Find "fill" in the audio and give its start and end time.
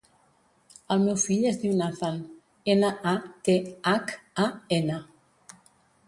1.23-1.43